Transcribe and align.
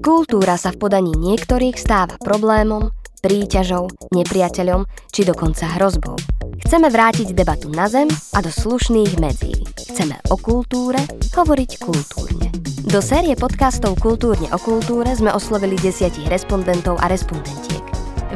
Kultúra 0.00 0.56
sa 0.56 0.72
v 0.72 0.80
podaní 0.80 1.12
niektorých 1.12 1.76
stáva 1.76 2.16
problémom, 2.16 2.96
príťažou, 3.20 3.92
nepriateľom 4.16 4.88
či 5.12 5.28
dokonca 5.28 5.68
hrozbou. 5.76 6.16
Chceme 6.64 6.88
vrátiť 6.88 7.36
debatu 7.36 7.68
na 7.68 7.90
zem 7.92 8.08
a 8.32 8.38
do 8.40 8.48
slušných 8.48 9.20
medzí. 9.20 9.52
Chceme 9.76 10.16
o 10.32 10.40
kultúre 10.40 11.02
hovoriť 11.36 11.70
kultúrne. 11.84 12.48
Do 12.88 13.04
série 13.04 13.36
podcastov 13.36 14.00
Kultúrne 14.00 14.48
o 14.50 14.58
kultúre 14.58 15.12
sme 15.12 15.30
oslovili 15.30 15.76
desiatich 15.76 16.26
respondentov 16.32 16.96
a 17.02 17.12
respondentiek. 17.12 17.84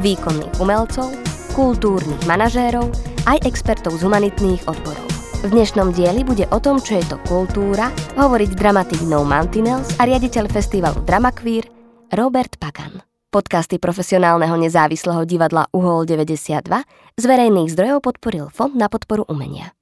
Výkonných 0.05 0.61
umelcov, 0.61 1.09
kultúrnych 1.57 2.21
manažérov 2.29 2.93
aj 3.25 3.43
expertov 3.49 3.97
z 3.97 4.05
humanitných 4.05 4.61
odborov. 4.69 5.06
V 5.37 5.53
dnešnom 5.53 5.93
dieli 5.93 6.25
bude 6.25 6.49
o 6.49 6.57
tom, 6.57 6.81
čo 6.81 6.97
je 6.97 7.05
to 7.05 7.21
kultúra, 7.29 7.93
hovoriť 8.17 8.57
dramatik 8.57 9.05
No 9.05 9.21
Mantinels 9.21 9.93
a 10.01 10.09
riaditeľ 10.09 10.49
festivalu 10.49 11.05
Dramaqueer 11.05 11.69
Robert 12.09 12.57
Pagan. 12.57 13.05
Podcasty 13.29 13.77
profesionálneho 13.77 14.57
nezávislého 14.57 15.29
divadla 15.29 15.69
Uhol 15.77 16.09
92 16.09 16.65
z 17.21 17.25
verejných 17.29 17.69
zdrojov 17.69 17.99
podporil 18.01 18.49
Fond 18.49 18.73
na 18.81 18.89
podporu 18.89 19.29
umenia. 19.29 19.77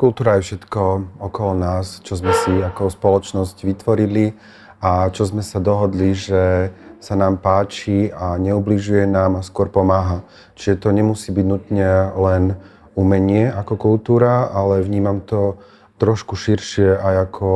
Kultúra 0.00 0.40
je 0.40 0.48
všetko 0.48 0.80
okolo 1.20 1.52
nás, 1.60 2.00
čo 2.00 2.16
sme 2.16 2.32
si 2.32 2.64
ako 2.64 2.88
spoločnosť 2.88 3.56
vytvorili 3.60 4.32
a 4.80 5.12
čo 5.12 5.28
sme 5.28 5.44
sa 5.44 5.60
dohodli, 5.60 6.16
že 6.16 6.72
sa 6.96 7.12
nám 7.12 7.44
páči 7.44 8.08
a 8.08 8.40
neubližuje 8.40 9.04
nám 9.04 9.36
a 9.36 9.44
skôr 9.44 9.68
pomáha. 9.68 10.24
Čiže 10.56 10.80
to 10.80 10.88
nemusí 10.96 11.28
byť 11.28 11.44
nutne 11.44 12.08
len 12.16 12.56
umenie 12.94 13.50
ako 13.50 13.74
kultúra, 13.76 14.50
ale 14.50 14.82
vnímam 14.82 15.22
to 15.22 15.58
trošku 15.98 16.34
širšie 16.34 16.98
aj 16.98 17.30
ako 17.30 17.50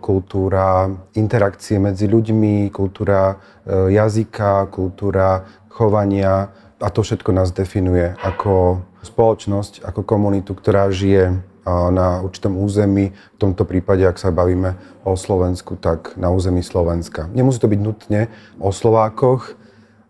kultúra 0.00 0.88
interakcie 1.16 1.76
medzi 1.76 2.08
ľuďmi, 2.08 2.72
kultúra 2.72 3.36
e, 3.64 3.92
jazyka, 3.92 4.72
kultúra 4.72 5.44
chovania 5.68 6.48
a 6.78 6.88
to 6.88 7.02
všetko 7.02 7.34
nás 7.34 7.50
definuje 7.50 8.14
ako 8.22 8.82
spoločnosť, 9.02 9.82
ako 9.82 10.06
komunitu, 10.06 10.54
ktorá 10.54 10.88
žije 10.90 11.42
na 11.68 12.24
určitom 12.24 12.56
území, 12.56 13.12
v 13.12 13.38
tomto 13.38 13.68
prípade, 13.68 14.00
ak 14.08 14.16
sa 14.16 14.32
bavíme 14.32 14.80
o 15.04 15.12
Slovensku, 15.14 15.76
tak 15.76 16.16
na 16.16 16.32
území 16.32 16.64
Slovenska. 16.64 17.28
Nemusí 17.28 17.60
to 17.60 17.68
byť 17.68 17.80
nutne 17.80 18.32
o 18.56 18.72
Slovákoch 18.72 19.52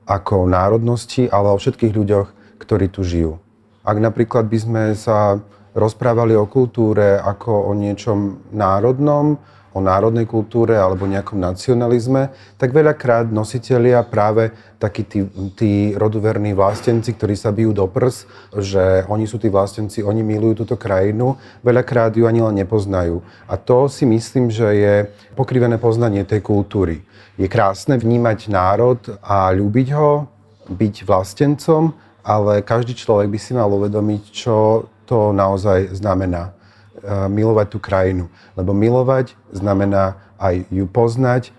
ako 0.06 0.46
národnosti, 0.46 1.26
ale 1.26 1.52
o 1.52 1.58
všetkých 1.58 1.92
ľuďoch, 1.92 2.28
ktorí 2.62 2.86
tu 2.88 3.02
žijú. 3.02 3.42
Ak 3.88 3.96
napríklad 3.96 4.52
by 4.52 4.58
sme 4.60 4.82
sa 4.92 5.40
rozprávali 5.72 6.36
o 6.36 6.44
kultúre 6.44 7.16
ako 7.16 7.72
o 7.72 7.72
niečom 7.72 8.52
národnom, 8.52 9.40
o 9.72 9.80
národnej 9.80 10.28
kultúre 10.28 10.76
alebo 10.76 11.08
nejakom 11.08 11.40
nacionalizme, 11.40 12.34
tak 12.60 12.74
veľakrát 12.74 13.32
nositelia 13.32 14.04
práve 14.04 14.52
takí 14.76 15.08
tí, 15.08 15.24
tí 15.56 15.72
roduverní 15.96 16.52
vlastenci, 16.52 17.16
ktorí 17.16 17.32
sa 17.32 17.54
bijú 17.54 17.72
do 17.72 17.86
prs, 17.88 18.28
že 18.58 19.08
oni 19.08 19.24
sú 19.24 19.40
tí 19.40 19.48
vlastenci, 19.48 20.04
oni 20.04 20.20
milujú 20.20 20.66
túto 20.66 20.76
krajinu, 20.76 21.38
veľakrát 21.64 22.12
ju 22.12 22.28
ani 22.28 22.44
len 22.44 22.60
nepoznajú. 22.60 23.24
A 23.48 23.54
to 23.56 23.88
si 23.88 24.04
myslím, 24.04 24.50
že 24.52 24.68
je 24.68 24.94
pokrivené 25.32 25.80
poznanie 25.80 26.28
tej 26.28 26.44
kultúry. 26.44 27.06
Je 27.38 27.46
krásne 27.46 27.94
vnímať 27.96 28.50
národ 28.50 28.98
a 29.22 29.48
ľúbiť 29.54 29.88
ho, 29.94 30.26
byť 30.68 30.94
vlastencom, 31.06 32.07
ale 32.24 32.60
každý 32.62 32.94
človek 32.94 33.28
by 33.30 33.38
si 33.38 33.52
mal 33.54 33.70
uvedomiť, 33.70 34.22
čo 34.34 34.86
to 35.08 35.32
naozaj 35.32 35.94
znamená. 35.96 36.52
E, 36.98 37.30
milovať 37.30 37.66
tú 37.70 37.78
krajinu. 37.78 38.26
Lebo 38.58 38.74
milovať 38.74 39.38
znamená 39.54 40.18
aj 40.38 40.66
ju 40.68 40.84
poznať 40.90 41.54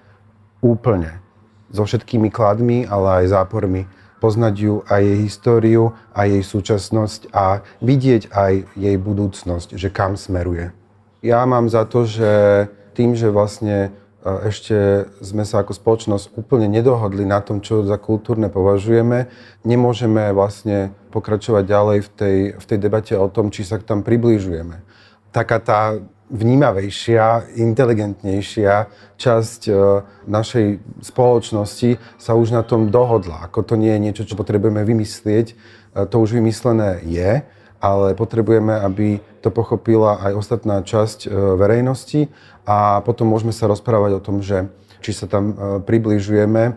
úplne. 0.60 1.24
So 1.72 1.88
všetkými 1.88 2.28
kladmi, 2.28 2.84
ale 2.84 3.24
aj 3.24 3.34
zápormi. 3.34 3.88
Poznať 4.20 4.54
ju 4.60 4.76
aj 4.92 5.00
jej 5.00 5.20
históriu, 5.24 5.84
aj 6.12 6.28
jej 6.28 6.44
súčasnosť 6.44 7.22
a 7.32 7.64
vidieť 7.80 8.36
aj 8.36 8.54
jej 8.76 8.96
budúcnosť, 9.00 9.80
že 9.80 9.88
kam 9.88 10.20
smeruje. 10.20 10.76
Ja 11.24 11.48
mám 11.48 11.72
za 11.72 11.88
to, 11.88 12.04
že 12.04 12.68
tým, 13.00 13.16
že 13.16 13.32
vlastne 13.32 13.96
ešte 14.20 15.08
sme 15.24 15.48
sa 15.48 15.64
ako 15.64 15.72
spoločnosť 15.72 16.36
úplne 16.36 16.68
nedohodli 16.68 17.24
na 17.24 17.40
tom, 17.40 17.64
čo 17.64 17.88
za 17.88 17.96
kultúrne 17.96 18.52
považujeme, 18.52 19.32
nemôžeme 19.64 20.36
vlastne 20.36 20.92
pokračovať 21.16 21.64
ďalej 21.64 21.98
v 22.04 22.10
tej, 22.12 22.38
v 22.60 22.66
tej 22.68 22.78
debate 22.78 23.14
o 23.16 23.32
tom, 23.32 23.48
či 23.48 23.64
sa 23.64 23.80
tam 23.80 24.04
približujeme. 24.04 24.84
Taká 25.32 25.58
tá 25.64 25.80
vnímavejšia, 26.30 27.58
inteligentnejšia 27.58 28.74
časť 29.18 29.62
e, 29.66 29.74
našej 30.30 30.66
spoločnosti 31.02 31.98
sa 32.22 32.38
už 32.38 32.54
na 32.54 32.62
tom 32.62 32.94
dohodla. 32.94 33.50
Ako 33.50 33.66
to 33.66 33.74
nie 33.74 33.90
je 33.90 34.04
niečo, 34.04 34.24
čo 34.30 34.38
potrebujeme 34.38 34.86
vymyslieť, 34.86 35.48
e, 35.50 35.56
to 36.06 36.16
už 36.22 36.38
vymyslené 36.38 37.02
je, 37.08 37.42
ale 37.80 38.16
potrebujeme, 38.16 38.76
aby 38.76 39.24
to 39.40 39.50
pochopila 39.50 40.20
aj 40.20 40.32
ostatná 40.36 40.84
časť 40.84 41.26
e, 41.26 41.28
verejnosti 41.56 42.28
a 42.68 43.00
potom 43.02 43.32
môžeme 43.32 43.56
sa 43.56 43.72
rozprávať 43.72 44.12
o 44.20 44.24
tom, 44.24 44.44
že 44.44 44.68
či 45.00 45.16
sa 45.16 45.32
tam 45.32 45.44
e, 45.52 45.54
približujeme. 45.84 46.76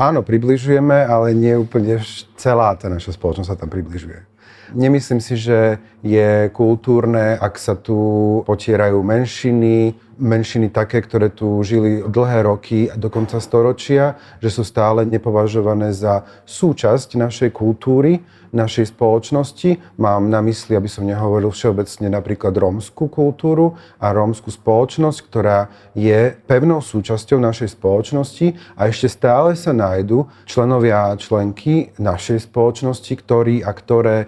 Áno, 0.00 0.24
približujeme, 0.24 1.04
ale 1.04 1.36
nie 1.36 1.52
úplne 1.52 2.00
celá 2.40 2.72
tá 2.80 2.88
naša 2.88 3.12
spoločnosť 3.12 3.48
sa 3.52 3.60
tam 3.60 3.68
približuje. 3.68 4.30
Nemyslím 4.70 5.18
si, 5.18 5.34
že 5.34 5.82
je 6.00 6.46
kultúrne, 6.54 7.34
ak 7.34 7.58
sa 7.58 7.74
tu 7.74 7.98
potierajú 8.46 9.02
menšiny, 9.02 9.98
menšiny 10.14 10.70
také, 10.70 11.02
ktoré 11.02 11.26
tu 11.34 11.58
žili 11.66 12.06
dlhé 12.06 12.46
roky, 12.46 12.86
dokonca 12.94 13.42
storočia, 13.42 14.14
že 14.38 14.54
sú 14.54 14.62
stále 14.62 15.02
nepovažované 15.02 15.90
za 15.90 16.22
súčasť 16.46 17.18
našej 17.18 17.50
kultúry, 17.50 18.22
našej 18.50 18.94
spoločnosti. 18.94 19.78
Mám 19.98 20.30
na 20.30 20.42
mysli, 20.42 20.74
aby 20.74 20.90
som 20.90 21.06
nehovoril 21.06 21.50
všeobecne 21.50 22.10
napríklad 22.10 22.54
rómskú 22.54 23.06
kultúru 23.06 23.78
a 24.02 24.10
rómskú 24.10 24.50
spoločnosť, 24.50 25.18
ktorá 25.30 25.70
je 25.94 26.34
pevnou 26.46 26.82
súčasťou 26.82 27.38
našej 27.38 27.78
spoločnosti 27.78 28.54
a 28.74 28.90
ešte 28.90 29.08
stále 29.10 29.54
sa 29.54 29.70
nájdu 29.70 30.26
členovia 30.46 31.14
a 31.14 31.18
členky 31.18 31.94
našej 31.98 32.50
spoločnosti, 32.50 33.12
ktorí 33.14 33.62
a 33.62 33.70
ktoré 33.70 34.16
e, 34.24 34.26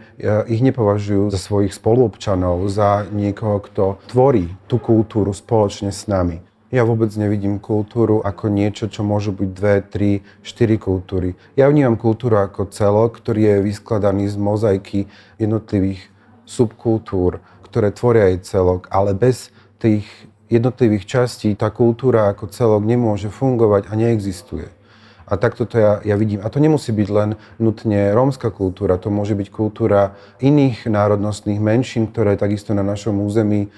ich 0.50 0.62
nepovažujú 0.62 1.30
za 1.34 1.38
svojich 1.38 1.74
spoluobčanov, 1.74 2.66
za 2.70 3.06
niekoho, 3.10 3.58
kto 3.62 3.84
tvorí 4.06 4.50
tú 4.70 4.78
kultúru 4.78 5.34
spoločne 5.34 5.90
s 5.90 6.06
nami. 6.06 6.51
Ja 6.72 6.88
vôbec 6.88 7.12
nevidím 7.20 7.60
kultúru 7.60 8.24
ako 8.24 8.48
niečo, 8.48 8.88
čo 8.88 9.04
môžu 9.04 9.36
byť 9.36 9.50
dve, 9.52 9.76
tri, 9.84 10.10
štyri 10.40 10.80
kultúry. 10.80 11.36
Ja 11.52 11.68
vnímam 11.68 12.00
kultúru 12.00 12.40
ako 12.40 12.72
celok, 12.72 13.20
ktorý 13.20 13.44
je 13.44 13.56
vyskladaný 13.68 14.32
z 14.32 14.40
mozaiky 14.40 15.00
jednotlivých 15.36 16.00
subkultúr, 16.48 17.44
ktoré 17.68 17.92
tvoria 17.92 18.32
aj 18.32 18.48
celok, 18.48 18.88
ale 18.88 19.12
bez 19.12 19.52
tých 19.76 20.08
jednotlivých 20.48 21.04
častí 21.04 21.52
tá 21.52 21.68
kultúra 21.68 22.32
ako 22.32 22.48
celok 22.48 22.88
nemôže 22.88 23.28
fungovať 23.28 23.88
a 23.88 23.92
neexistuje. 23.92 24.72
A 25.32 25.40
takto 25.40 25.64
to 25.64 25.80
ja, 25.80 26.04
ja 26.04 26.12
vidím. 26.20 26.44
A 26.44 26.52
to 26.52 26.60
nemusí 26.60 26.92
byť 26.92 27.08
len 27.08 27.40
nutne 27.56 28.12
rómska 28.12 28.52
kultúra, 28.52 29.00
to 29.00 29.08
môže 29.08 29.32
byť 29.32 29.48
kultúra 29.48 30.12
iných 30.44 30.84
národnostných 30.84 31.56
menšín, 31.56 32.12
ktoré 32.12 32.36
takisto 32.36 32.76
na 32.76 32.84
našom 32.84 33.16
území 33.24 33.64
e, 33.64 33.68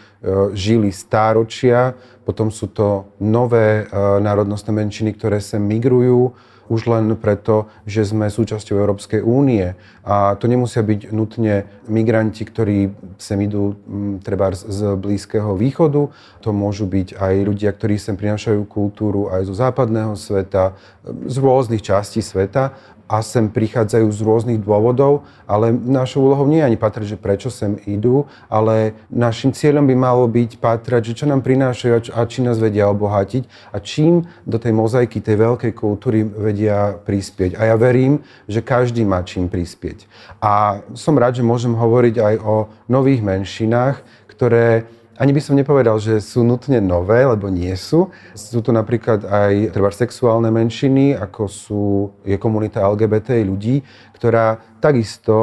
žili 0.59 0.91
stáročia. 0.91 1.95
Potom 2.27 2.51
sú 2.51 2.75
to 2.75 3.15
nové 3.23 3.87
e, 3.87 3.95
národnostné 4.19 4.75
menšiny, 4.75 5.15
ktoré 5.15 5.39
sa 5.39 5.63
migrujú 5.63 6.35
už 6.69 6.89
len 6.89 7.13
preto, 7.17 7.69
že 7.85 8.05
sme 8.05 8.33
súčasťou 8.33 8.77
Európskej 8.81 9.21
únie. 9.21 9.77
A 10.05 10.37
to 10.37 10.49
nemusia 10.49 10.85
byť 10.85 11.13
nutne 11.13 11.69
migranti, 11.89 12.45
ktorí 12.45 12.93
sem 13.21 13.41
idú 13.45 13.77
treba 14.21 14.53
z 14.53 14.97
Blízkeho 14.97 15.57
východu. 15.57 16.09
To 16.45 16.49
môžu 16.53 16.85
byť 16.89 17.17
aj 17.17 17.35
ľudia, 17.45 17.71
ktorí 17.73 17.97
sem 17.97 18.17
prinášajú 18.17 18.65
kultúru 18.69 19.33
aj 19.33 19.49
zo 19.49 19.55
západného 19.57 20.17
sveta, 20.17 20.77
z 21.05 21.37
rôznych 21.41 21.85
častí 21.85 22.25
sveta 22.25 22.77
a 23.05 23.21
sem 23.21 23.53
prichádzajú 23.53 24.09
z 24.09 24.21
rôznych 24.25 24.61
dôvodov, 24.65 25.29
ale 25.45 25.77
našou 25.77 26.25
úlohou 26.25 26.49
nie 26.49 26.65
je 26.65 26.69
ani 26.73 26.79
patrať, 26.81 27.17
že 27.17 27.21
prečo 27.21 27.53
sem 27.53 27.77
idú, 27.85 28.25
ale 28.49 28.97
našim 29.13 29.53
cieľom 29.53 29.85
by 29.85 29.97
malo 29.97 30.25
byť 30.25 30.57
patrať, 30.57 31.13
že 31.13 31.25
čo 31.25 31.27
nám 31.29 31.45
prinášajú 31.45 32.17
a 32.17 32.21
či 32.25 32.41
nás 32.41 32.57
vedia 32.57 32.89
obohatiť 32.89 33.45
a 33.73 33.79
čím 33.79 34.25
do 34.49 34.57
tej 34.57 34.73
mozaiky, 34.73 35.21
tej 35.21 35.37
veľkej 35.37 35.73
kultúry 35.77 36.25
vedia 36.25 36.97
prispieť. 36.97 37.61
A 37.61 37.69
ja 37.69 37.77
verím, 37.77 38.25
že 38.49 38.65
každý 38.65 39.05
má 39.05 39.21
čím 39.21 39.53
prispieť. 39.53 40.09
A 40.41 40.81
som 40.97 41.21
rád, 41.21 41.37
že 41.37 41.45
môžem 41.45 41.77
hovoriť 41.77 42.17
aj 42.17 42.35
o 42.41 42.73
nových 42.89 43.21
menšinách, 43.21 44.01
ktoré 44.33 44.89
ani 45.15 45.31
by 45.31 45.41
som 45.41 45.55
nepovedal, 45.55 45.95
že 46.03 46.19
sú 46.19 46.43
nutne 46.43 46.83
nové, 46.83 47.23
lebo 47.23 47.47
nie 47.47 47.71
sú. 47.79 48.11
Sú 48.35 48.59
to 48.59 48.75
napríklad 48.75 49.23
aj 49.23 49.71
treba 49.71 49.95
sexuálne 49.95 50.51
menšiny, 50.51 51.15
ako 51.15 51.43
sú, 51.47 51.85
je 52.27 52.35
komunita 52.35 52.83
LGBT 52.83 53.47
ľudí, 53.47 53.79
ktorá 54.19 54.59
takisto 54.83 55.35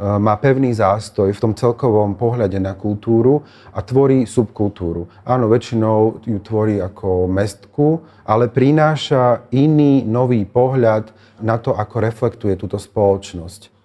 má 0.00 0.32
pevný 0.40 0.72
zástoj 0.72 1.28
v 1.36 1.42
tom 1.44 1.52
celkovom 1.52 2.16
pohľade 2.16 2.56
na 2.56 2.72
kultúru 2.72 3.44
a 3.76 3.84
tvorí 3.84 4.24
subkultúru. 4.24 5.12
Áno, 5.28 5.52
väčšinou 5.52 6.24
ju 6.24 6.38
tvorí 6.40 6.80
ako 6.80 7.28
mestku, 7.28 8.00
ale 8.24 8.48
prináša 8.48 9.44
iný, 9.52 10.08
nový 10.08 10.48
pohľad 10.48 11.12
na 11.44 11.60
to, 11.60 11.76
ako 11.76 12.00
reflektuje 12.00 12.56
túto 12.56 12.80
spoločnosť. 12.80 13.76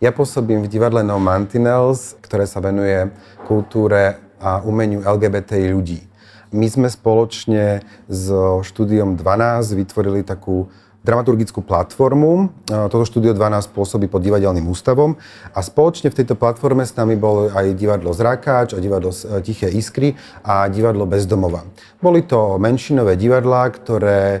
Ja 0.00 0.16
pôsobím 0.16 0.64
v 0.64 0.72
divadle 0.72 1.04
No 1.04 1.20
Mantinels, 1.20 2.16
ktoré 2.24 2.48
sa 2.48 2.64
venuje 2.64 3.12
kultúre 3.44 4.29
a 4.40 4.64
umeniu 4.64 5.04
LGBT 5.04 5.60
ľudí. 5.70 6.00
My 6.50 6.66
sme 6.66 6.90
spoločne 6.90 7.86
so 8.10 8.66
štúdiom 8.66 9.14
12 9.14 9.70
vytvorili 9.78 10.26
takú 10.26 10.66
dramaturgickú 11.00 11.64
platformu. 11.64 12.52
Toto 12.68 13.08
štúdio 13.08 13.32
12 13.32 13.72
pôsobí 13.72 14.04
pod 14.04 14.20
divadelným 14.20 14.68
ústavom 14.68 15.16
a 15.56 15.60
spoločne 15.64 16.12
v 16.12 16.18
tejto 16.20 16.36
platforme 16.36 16.84
s 16.84 16.92
nami 16.92 17.16
bolo 17.16 17.48
aj 17.48 17.72
divadlo 17.72 18.12
Zrakáč 18.12 18.76
a 18.76 18.82
divadlo 18.82 19.08
Tiché 19.40 19.72
iskry 19.72 20.12
a 20.44 20.68
divadlo 20.68 21.08
Bezdomova. 21.08 21.64
Boli 22.04 22.28
to 22.28 22.60
menšinové 22.60 23.16
divadlá, 23.16 23.72
ktoré 23.72 24.20
e, 24.24 24.40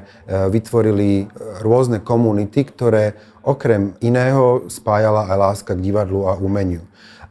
vytvorili 0.52 1.32
rôzne 1.64 2.04
komunity, 2.04 2.68
ktoré 2.68 3.16
okrem 3.40 3.96
iného 4.04 4.68
spájala 4.68 5.32
aj 5.32 5.36
láska 5.40 5.72
k 5.72 5.80
divadlu 5.80 6.28
a 6.28 6.36
umeniu. 6.36 6.84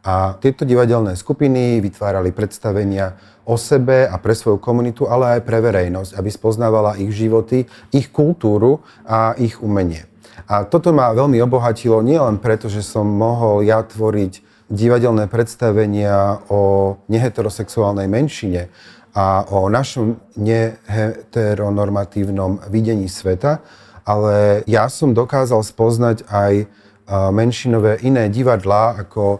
A 0.03 0.35
tieto 0.39 0.63
divadelné 0.63 1.15
skupiny 1.19 1.83
vytvárali 1.83 2.31
predstavenia 2.31 3.19
o 3.43 3.59
sebe 3.59 4.07
a 4.07 4.15
pre 4.21 4.37
svoju 4.37 4.61
komunitu, 4.61 5.09
ale 5.09 5.39
aj 5.39 5.41
pre 5.43 5.59
verejnosť, 5.59 6.15
aby 6.15 6.31
spoznávala 6.31 6.95
ich 7.01 7.11
životy, 7.11 7.65
ich 7.91 8.07
kultúru 8.13 8.79
a 9.03 9.35
ich 9.35 9.59
umenie. 9.59 10.05
A 10.47 10.63
toto 10.63 10.95
ma 10.95 11.11
veľmi 11.11 11.43
obohatilo 11.43 11.99
nielen 11.99 12.39
preto, 12.39 12.71
že 12.71 12.79
som 12.85 13.03
mohol 13.09 13.65
ja 13.65 13.83
tvoriť 13.83 14.39
divadelné 14.69 15.25
predstavenia 15.27 16.39
o 16.47 16.95
neheterosexuálnej 17.09 18.07
menšine 18.07 18.69
a 19.17 19.43
o 19.49 19.65
našom 19.67 20.15
neheteronormatívnom 20.37 22.69
videní 22.69 23.09
sveta, 23.09 23.59
ale 24.05 24.61
ja 24.69 24.85
som 24.87 25.17
dokázal 25.17 25.65
spoznať 25.65 26.29
aj 26.29 26.69
menšinové 27.09 28.05
iné 28.05 28.29
divadlá, 28.29 29.01
ako 29.01 29.37
e, 29.37 29.39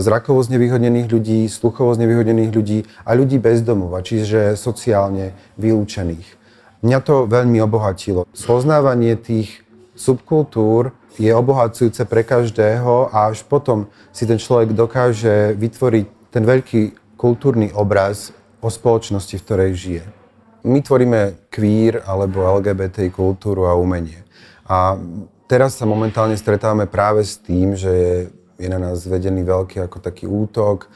zrakovo 0.00 0.40
znevýhodnených 0.40 1.08
ľudí, 1.12 1.40
sluchovo 1.52 1.92
znevýhodnených 1.92 2.52
ľudí 2.52 2.78
a 3.04 3.12
ľudí 3.12 3.36
bez 3.36 3.60
domova, 3.60 4.00
čiže 4.00 4.56
sociálne 4.56 5.36
vylúčených. 5.60 6.40
Mňa 6.80 6.98
to 7.04 7.28
veľmi 7.28 7.60
obohatilo. 7.60 8.24
Spoznávanie 8.32 9.20
tých 9.20 9.60
subkultúr 9.92 10.96
je 11.20 11.28
obohacujúce 11.28 12.08
pre 12.08 12.24
každého 12.24 13.12
a 13.12 13.28
až 13.28 13.44
potom 13.44 13.92
si 14.16 14.24
ten 14.24 14.40
človek 14.40 14.72
dokáže 14.72 15.52
vytvoriť 15.60 16.06
ten 16.32 16.42
veľký 16.48 16.82
kultúrny 17.20 17.68
obraz 17.76 18.32
o 18.64 18.72
spoločnosti, 18.72 19.36
v 19.36 19.44
ktorej 19.44 19.72
žije. 19.76 20.04
My 20.64 20.80
tvoríme 20.80 21.52
queer 21.52 22.00
alebo 22.08 22.48
LGBT 22.60 23.12
kultúru 23.12 23.68
a 23.68 23.76
umenie. 23.76 24.24
A 24.64 24.96
teraz 25.50 25.74
sa 25.74 25.82
momentálne 25.82 26.38
stretávame 26.38 26.86
práve 26.86 27.26
s 27.26 27.34
tým, 27.34 27.74
že 27.74 27.90
je, 27.90 28.14
je 28.62 28.68
na 28.70 28.78
nás 28.78 29.02
vedený 29.02 29.42
veľký 29.42 29.82
ako 29.82 29.98
taký 29.98 30.30
útok 30.30 30.86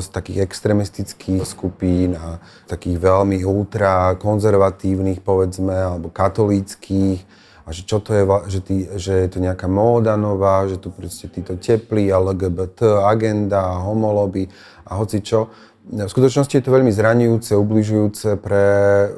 z 0.00 0.06
takých 0.12 0.44
extremistických 0.44 1.44
skupín 1.44 2.16
a 2.16 2.40
takých 2.68 3.00
veľmi 3.00 3.44
ultra 3.44 4.16
konzervatívnych, 4.20 5.20
povedzme, 5.24 5.72
alebo 5.72 6.08
katolíckých, 6.08 7.24
a 7.68 7.72
že 7.72 7.84
čo 7.84 8.00
to 8.00 8.16
je, 8.16 8.24
že, 8.48 8.60
tý, 8.64 8.76
že 8.96 9.12
je 9.12 9.28
to 9.28 9.44
nejaká 9.44 9.68
móda 9.68 10.16
nová, 10.16 10.64
že 10.64 10.80
tu 10.80 10.88
proste 10.88 11.28
títo 11.28 11.60
teplí 11.60 12.08
LGBT 12.08 13.04
agenda, 13.04 13.84
homoloby 13.84 14.48
a 14.88 14.96
hoci 14.96 15.20
čo. 15.20 15.52
V 15.88 16.04
skutočnosti 16.04 16.52
je 16.52 16.60
to 16.60 16.68
veľmi 16.68 16.92
zraňujúce, 16.92 17.56
ubližujúce 17.56 18.36
pre 18.36 18.64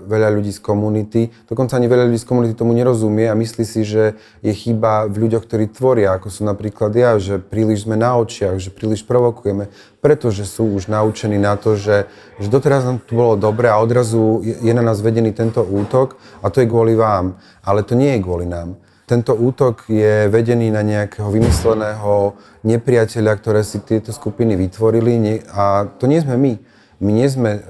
veľa 0.07 0.31
ľudí 0.31 0.55
z 0.55 0.63
komunity. 0.63 1.27
Dokonca 1.51 1.75
ani 1.75 1.91
veľa 1.91 2.07
ľudí 2.07 2.23
z 2.23 2.31
komunity 2.31 2.55
tomu 2.55 2.79
nerozumie 2.79 3.27
a 3.27 3.35
myslí 3.35 3.65
si, 3.67 3.83
že 3.83 4.15
je 4.39 4.55
chyba 4.55 5.11
v 5.11 5.27
ľuďoch, 5.27 5.51
ktorí 5.51 5.67
tvoria, 5.75 6.15
ako 6.15 6.31
sú 6.31 6.47
napríklad 6.47 6.95
ja, 6.95 7.19
že 7.19 7.43
príliš 7.43 7.91
sme 7.91 7.99
na 7.99 8.15
očiach, 8.15 8.63
že 8.63 8.71
príliš 8.71 9.03
provokujeme, 9.03 9.67
pretože 9.99 10.47
sú 10.47 10.71
už 10.71 10.87
naučení 10.87 11.43
na 11.43 11.59
to, 11.59 11.75
že, 11.75 12.07
že 12.39 12.47
doteraz 12.47 12.87
nám 12.87 13.03
tu 13.03 13.19
bolo 13.19 13.35
dobre 13.35 13.67
a 13.67 13.83
odrazu 13.83 14.39
je 14.47 14.71
na 14.71 14.87
nás 14.87 15.03
vedený 15.03 15.35
tento 15.35 15.67
útok 15.67 16.23
a 16.39 16.55
to 16.55 16.63
je 16.63 16.71
kvôli 16.71 16.95
vám. 16.95 17.35
Ale 17.67 17.83
to 17.83 17.99
nie 17.99 18.15
je 18.15 18.23
kvôli 18.23 18.47
nám 18.47 18.79
tento 19.11 19.35
útok 19.35 19.91
je 19.91 20.31
vedený 20.31 20.71
na 20.71 20.87
nejakého 20.87 21.35
vymysleného 21.35 22.39
nepriateľa, 22.63 23.33
ktoré 23.43 23.67
si 23.67 23.83
tieto 23.83 24.15
skupiny 24.15 24.55
vytvorili 24.55 25.43
a 25.51 25.91
to 25.99 26.07
nie 26.07 26.23
sme 26.23 26.39
my. 26.39 26.55
My 27.03 27.11
nie 27.11 27.27
sme 27.27 27.59
uh, 27.59 27.63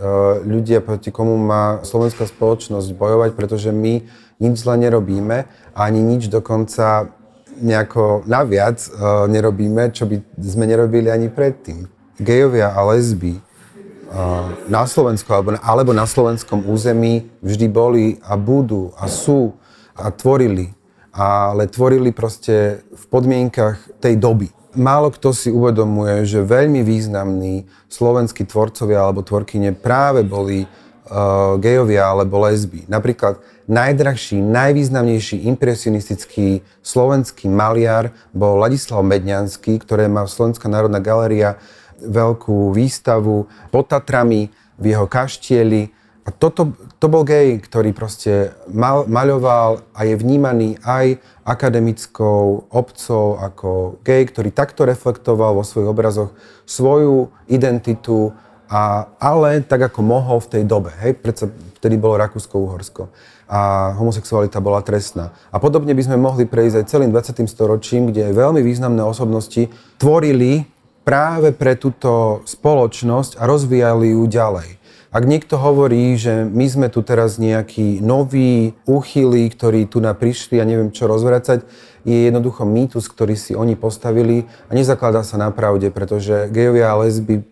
ľudia, 0.45 0.85
proti 0.85 1.09
komu 1.09 1.41
má 1.41 1.81
slovenská 1.81 2.29
spoločnosť 2.29 2.93
bojovať, 2.93 3.31
pretože 3.33 3.73
my 3.73 4.05
nič 4.37 4.55
zle 4.61 4.77
nerobíme 4.85 5.49
a 5.73 5.79
ani 5.81 6.05
nič 6.05 6.29
dokonca 6.29 7.09
nejako 7.57 8.29
naviac 8.29 8.77
uh, 8.93 9.25
nerobíme, 9.25 9.97
čo 9.97 10.05
by 10.05 10.21
sme 10.45 10.69
nerobili 10.69 11.09
ani 11.09 11.33
predtým. 11.33 11.89
Gejovia 12.21 12.69
a 12.75 12.85
lesby 12.93 13.41
uh, 13.41 14.53
na 14.69 14.85
Slovensku 14.85 15.33
alebo 15.33 15.57
na, 15.57 15.61
alebo 15.65 15.97
na 15.97 16.05
slovenskom 16.05 16.69
území 16.69 17.33
vždy 17.41 17.67
boli 17.73 18.21
a 18.21 18.37
budú 18.37 18.93
a 19.01 19.09
sú 19.09 19.57
a 19.97 20.13
tvorili 20.13 20.80
ale 21.11 21.67
tvorili 21.67 22.15
proste 22.15 22.87
v 22.91 23.05
podmienkach 23.11 23.99
tej 23.99 24.19
doby. 24.19 24.49
Málo 24.79 25.11
kto 25.11 25.35
si 25.35 25.51
uvedomuje, 25.51 26.23
že 26.23 26.47
veľmi 26.47 26.87
významní 26.87 27.67
slovenskí 27.91 28.47
tvorcovia 28.47 29.03
alebo 29.03 29.27
tvorkyne 29.27 29.75
práve 29.75 30.23
boli 30.23 30.63
uh, 30.63 31.59
gejovia 31.59 32.07
alebo 32.07 32.39
lesby. 32.47 32.87
Napríklad 32.87 33.43
najdrahší, 33.67 34.39
najvýznamnejší 34.39 35.47
impresionistický 35.51 36.63
slovenský 36.87 37.51
maliar 37.51 38.15
bol 38.31 38.63
Ladislav 38.63 39.03
Medňanský, 39.03 39.83
ktoré 39.83 40.07
má 40.07 40.23
Slovenská 40.31 40.71
národná 40.71 41.03
galéria 41.03 41.59
veľkú 41.99 42.71
výstavu 42.71 43.51
pod 43.75 43.91
Tatrami 43.91 44.55
v 44.79 44.85
jeho 44.95 45.11
kaštieli 45.11 46.00
a 46.21 46.29
toto, 46.29 46.77
to 47.01 47.07
bol 47.09 47.25
gej, 47.25 47.57
ktorý 47.65 47.97
proste 47.97 48.53
mal, 48.69 49.09
maľoval 49.09 49.81
a 49.97 50.01
je 50.05 50.15
vnímaný 50.21 50.77
aj 50.85 51.17
akademickou 51.49 52.69
obcov 52.69 53.41
ako 53.41 54.01
gej, 54.05 54.29
ktorý 54.29 54.53
takto 54.53 54.85
reflektoval 54.85 55.57
vo 55.57 55.65
svojich 55.65 55.89
obrazoch 55.89 56.31
svoju 56.69 57.33
identitu, 57.49 58.37
a, 58.71 59.11
ale 59.19 59.65
tak 59.65 59.91
ako 59.91 60.01
mohol 60.05 60.39
v 60.45 60.61
tej 60.61 60.63
dobe. 60.69 60.93
Hej, 61.01 61.19
predsa 61.19 61.49
vtedy 61.81 61.97
bolo 61.97 62.21
Rakúsko-Uhorsko 62.21 63.09
a 63.51 63.91
homosexualita 63.99 64.63
bola 64.63 64.79
trestná. 64.79 65.35
A 65.51 65.59
podobne 65.59 65.91
by 65.91 66.03
sme 66.07 66.21
mohli 66.21 66.47
prejsť 66.47 66.85
aj 66.85 66.87
celým 66.87 67.11
20. 67.11 67.51
storočím, 67.51 68.15
kde 68.15 68.31
veľmi 68.31 68.63
významné 68.63 69.03
osobnosti 69.03 69.67
tvorili 69.99 70.71
práve 71.03 71.51
pre 71.51 71.75
túto 71.75 72.45
spoločnosť 72.47 73.41
a 73.41 73.49
rozvíjali 73.51 74.15
ju 74.15 74.23
ďalej. 74.31 74.80
Ak 75.11 75.27
niekto 75.27 75.59
hovorí, 75.59 76.15
že 76.15 76.47
my 76.47 76.67
sme 76.71 76.87
tu 76.87 77.03
teraz 77.03 77.35
nejakí 77.35 77.99
noví 77.99 78.79
úchyli, 78.87 79.51
ktorí 79.51 79.91
tu 79.91 79.99
na 79.99 80.15
prišli 80.15 80.63
a 80.63 80.65
neviem 80.65 80.95
čo 80.95 81.11
rozvracať, 81.11 81.67
je 82.07 82.31
jednoducho 82.31 82.63
mýtus, 82.63 83.11
ktorý 83.11 83.35
si 83.35 83.59
oni 83.59 83.75
postavili 83.75 84.47
a 84.71 84.79
nezakladá 84.79 85.27
sa 85.27 85.35
na 85.35 85.51
pravde, 85.51 85.91
pretože 85.91 86.47
gejovia 86.55 86.95
a 86.95 87.01
lesby 87.03 87.43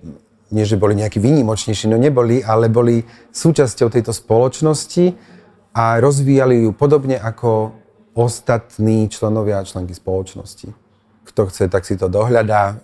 nie, 0.55 0.65
že 0.65 0.79
boli 0.79 0.95
nejakí 1.03 1.19
výnimočnejší, 1.19 1.91
no 1.91 1.99
neboli, 1.99 2.47
ale 2.47 2.71
boli 2.71 3.03
súčasťou 3.35 3.91
tejto 3.91 4.15
spoločnosti 4.15 5.19
a 5.75 5.99
rozvíjali 5.99 6.63
ju 6.63 6.71
podobne 6.71 7.19
ako 7.19 7.75
ostatní 8.15 9.11
členovia 9.11 9.59
a 9.59 9.67
členky 9.67 9.99
spoločnosti 9.99 10.88
kto 11.29 11.53
chce, 11.53 11.69
tak 11.69 11.85
si 11.85 12.01
to 12.01 12.09
dohľadá, 12.09 12.73
e, 12.73 12.75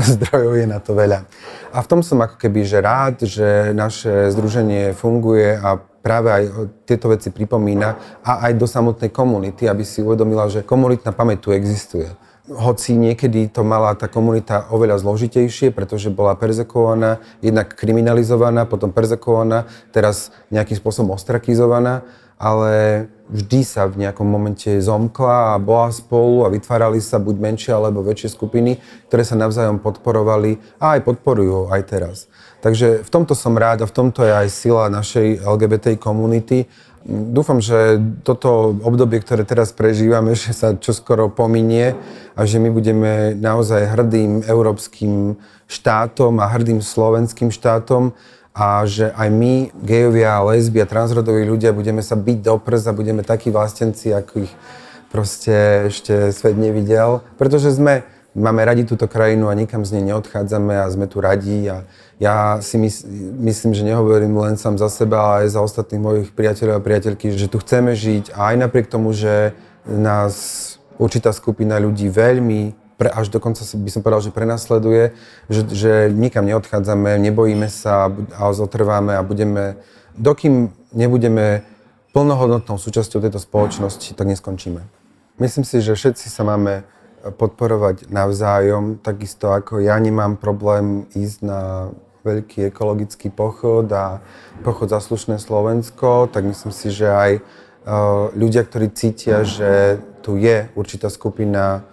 zdrojov 0.16 0.54
je 0.56 0.66
na 0.66 0.78
to 0.80 0.96
veľa. 0.96 1.28
A 1.70 1.78
v 1.84 1.86
tom 1.86 2.00
som 2.02 2.18
ako 2.24 2.40
keby 2.40 2.66
že 2.66 2.78
rád, 2.82 3.22
že 3.22 3.70
naše 3.76 4.32
združenie 4.34 4.96
funguje 4.96 5.54
a 5.54 5.78
práve 6.00 6.28
aj 6.32 6.44
tieto 6.88 7.12
veci 7.12 7.28
pripomína 7.28 8.20
a 8.24 8.48
aj 8.48 8.52
do 8.56 8.66
samotnej 8.66 9.12
komunity, 9.12 9.68
aby 9.68 9.84
si 9.84 10.00
uvedomila, 10.00 10.48
že 10.48 10.64
komunitná 10.64 11.12
pamäť 11.12 11.38
tu 11.44 11.48
existuje. 11.52 12.08
Hoci 12.50 12.98
niekedy 12.98 13.46
to 13.52 13.62
mala 13.62 13.94
tá 13.94 14.10
komunita 14.10 14.66
oveľa 14.74 15.06
zložitejšie, 15.06 15.70
pretože 15.70 16.10
bola 16.10 16.34
perzekovaná, 16.34 17.22
jednak 17.38 17.78
kriminalizovaná, 17.78 18.66
potom 18.66 18.90
perzekovaná, 18.90 19.70
teraz 19.94 20.34
nejakým 20.50 20.74
spôsobom 20.74 21.14
ostrakizovaná, 21.14 22.02
ale 22.40 23.06
vždy 23.30 23.60
sa 23.62 23.86
v 23.86 24.06
nejakom 24.06 24.26
momente 24.26 24.66
zomkla 24.82 25.54
a 25.54 25.62
bola 25.62 25.94
spolu 25.94 26.42
a 26.44 26.52
vytvárali 26.52 26.98
sa 26.98 27.22
buď 27.22 27.36
menšie 27.38 27.72
alebo 27.72 28.02
väčšie 28.02 28.34
skupiny, 28.34 28.82
ktoré 29.06 29.22
sa 29.22 29.38
navzájom 29.38 29.78
podporovali 29.78 30.58
a 30.82 30.98
aj 30.98 31.06
podporujú 31.06 31.70
aj 31.70 31.82
teraz. 31.86 32.16
Takže 32.60 33.06
v 33.06 33.10
tomto 33.10 33.32
som 33.32 33.56
rád 33.56 33.86
a 33.86 33.88
v 33.88 33.96
tomto 33.96 34.20
je 34.26 34.34
aj 34.34 34.48
sila 34.52 34.92
našej 34.92 35.40
LGBT 35.40 35.96
komunity. 35.96 36.68
Dúfam, 37.08 37.64
že 37.64 37.96
toto 38.20 38.76
obdobie, 38.84 39.24
ktoré 39.24 39.48
teraz 39.48 39.72
prežívame, 39.72 40.36
že 40.36 40.52
sa 40.52 40.76
čoskoro 40.76 41.32
pominie 41.32 41.96
a 42.36 42.44
že 42.44 42.60
my 42.60 42.68
budeme 42.68 43.32
naozaj 43.32 43.88
hrdým 43.96 44.44
európskym 44.44 45.40
štátom 45.64 46.36
a 46.42 46.50
hrdým 46.52 46.84
slovenským 46.84 47.48
štátom 47.48 48.12
a 48.50 48.82
že 48.82 49.14
aj 49.14 49.28
my, 49.30 49.70
gejovia, 49.78 50.42
lesby 50.42 50.82
a 50.82 50.90
transrodoví 50.90 51.46
ľudia, 51.46 51.70
budeme 51.70 52.02
sa 52.02 52.18
byť 52.18 52.38
do 52.42 52.58
a 52.58 52.92
budeme 52.92 53.22
takí 53.22 53.48
vlastenci, 53.48 54.10
ako 54.10 54.50
ich 54.50 54.52
proste 55.10 55.86
ešte 55.90 56.34
svet 56.34 56.58
nevidel. 56.58 57.22
Pretože 57.38 57.70
sme, 57.70 58.02
máme 58.34 58.62
radi 58.66 58.82
túto 58.86 59.06
krajinu 59.06 59.50
a 59.50 59.58
nikam 59.58 59.86
z 59.86 59.98
nej 59.98 60.14
neodchádzame 60.14 60.82
a 60.82 60.90
sme 60.90 61.06
tu 61.06 61.22
radi 61.22 61.66
a 61.70 61.86
ja 62.20 62.58
si 62.60 62.76
mys- 62.78 63.06
myslím, 63.38 63.72
že 63.74 63.86
nehovorím 63.86 64.36
len 64.38 64.54
sám 64.58 64.78
za 64.78 64.90
seba, 64.90 65.18
ale 65.18 65.46
aj 65.46 65.56
za 65.56 65.60
ostatných 65.62 66.02
mojich 66.02 66.28
priateľov 66.34 66.78
a 66.78 66.84
priateľky, 66.84 67.32
že 67.34 67.50
tu 67.50 67.58
chceme 67.58 67.94
žiť 67.96 68.34
a 68.34 68.54
aj 68.54 68.56
napriek 68.66 68.86
tomu, 68.90 69.14
že 69.14 69.54
nás 69.86 70.76
určitá 71.00 71.32
skupina 71.32 71.80
ľudí 71.80 72.12
veľmi 72.12 72.79
pre, 73.00 73.08
až 73.08 73.32
dokonca 73.32 73.64
by 73.64 73.88
som 73.88 74.04
povedal, 74.04 74.20
že 74.20 74.36
prenasleduje, 74.36 75.16
že, 75.48 75.64
že 75.72 75.92
nikam 76.12 76.44
neodchádzame, 76.44 77.16
nebojíme 77.16 77.72
sa 77.72 78.12
a 78.36 78.52
zotrváme 78.52 79.16
a 79.16 79.24
budeme, 79.24 79.80
dokým 80.20 80.68
nebudeme 80.92 81.64
plnohodnotnou 82.12 82.76
súčasťou 82.76 83.24
tejto 83.24 83.40
spoločnosti, 83.40 84.12
tak 84.12 84.28
neskončíme. 84.28 84.84
Myslím 85.40 85.64
si, 85.64 85.80
že 85.80 85.96
všetci 85.96 86.28
sa 86.28 86.44
máme 86.44 86.84
podporovať 87.40 88.12
navzájom, 88.12 89.00
takisto 89.00 89.48
ako 89.48 89.80
ja 89.80 89.96
nemám 89.96 90.36
problém 90.36 91.08
ísť 91.16 91.38
na 91.40 91.88
veľký 92.20 92.68
ekologický 92.68 93.32
pochod 93.32 93.88
a 93.96 94.20
pochod 94.60 94.92
za 94.92 95.00
slušné 95.00 95.40
Slovensko, 95.40 96.28
tak 96.28 96.44
myslím 96.44 96.72
si, 96.72 96.92
že 96.92 97.08
aj 97.08 97.30
uh, 97.40 98.28
ľudia, 98.36 98.60
ktorí 98.60 98.92
cítia, 98.92 99.40
že 99.40 100.04
tu 100.20 100.36
je 100.36 100.68
určitá 100.76 101.08
skupina 101.08 101.88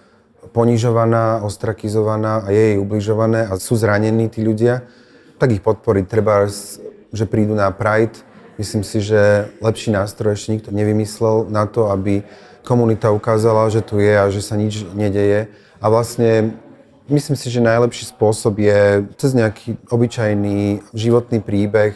ponižovaná, 0.50 1.44
ostrakizovaná 1.44 2.44
a 2.44 2.51
je 2.51 2.74
jej 2.74 2.77
ubližované 2.80 3.48
a 3.48 3.60
sú 3.60 3.75
zranení 3.75 4.32
tí 4.32 4.42
ľudia, 4.42 4.88
tak 5.38 5.54
ich 5.54 5.62
podporiť. 5.62 6.06
Treba, 6.10 6.48
že 7.13 7.25
prídu 7.30 7.54
na 7.54 7.70
Pride. 7.70 8.25
Myslím 8.58 8.82
si, 8.82 9.06
že 9.06 9.54
lepší 9.62 9.94
nástroj 9.94 10.34
ešte 10.34 10.54
nikto 10.58 10.70
nevymyslel 10.74 11.46
na 11.48 11.70
to, 11.70 11.94
aby 11.94 12.25
komunita 12.66 13.13
ukázala, 13.13 13.70
že 13.70 13.86
tu 13.86 14.01
je 14.01 14.12
a 14.18 14.27
že 14.34 14.42
sa 14.42 14.58
nič 14.58 14.84
nedeje. 14.92 15.48
A 15.77 15.88
vlastne 15.88 16.58
myslím 17.08 17.38
si, 17.39 17.48
že 17.48 17.63
najlepší 17.63 18.12
spôsob 18.12 18.60
je 18.60 19.08
cez 19.16 19.32
nejaký 19.38 19.77
obyčajný 19.88 20.84
životný 20.92 21.39
príbeh, 21.39 21.96